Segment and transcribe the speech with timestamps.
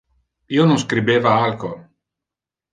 [0.57, 1.73] Io non scribeva alco.